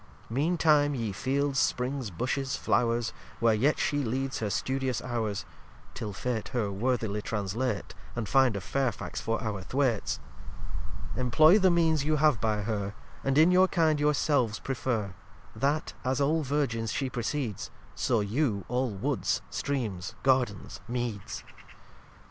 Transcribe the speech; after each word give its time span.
xciv 0.01 0.31
Mean 0.33 0.57
time 0.57 0.95
ye 0.95 1.11
Fields, 1.11 1.59
Springs, 1.59 2.09
Bushes, 2.09 2.57
Flow'rs, 2.57 3.13
Where 3.39 3.53
yet 3.53 3.77
She 3.77 3.99
leads 4.03 4.39
her 4.39 4.49
studious 4.49 4.99
Hours, 5.03 5.45
(Till 5.93 6.11
Fate 6.11 6.47
her 6.53 6.71
worthily 6.71 7.21
translates, 7.21 7.93
And 8.15 8.27
find 8.27 8.55
a 8.55 8.61
Fairfax 8.61 9.21
for 9.21 9.39
our 9.43 9.61
Thwaites) 9.61 10.19
Employ 11.15 11.59
the 11.59 11.69
means 11.69 12.03
you 12.03 12.15
have 12.15 12.41
by 12.41 12.61
Her, 12.63 12.95
And 13.23 13.37
in 13.37 13.51
your 13.51 13.67
kind 13.67 13.99
your 13.99 14.15
selves 14.15 14.59
preferr; 14.59 15.13
That, 15.55 15.93
as 16.03 16.19
all 16.19 16.41
Virgins 16.41 16.91
She 16.91 17.07
preceds, 17.11 17.69
So 17.93 18.21
you 18.21 18.65
all 18.69 18.89
Woods, 18.89 19.43
Streams, 19.51 20.15
Gardens, 20.23 20.81
Meads. 20.87 21.43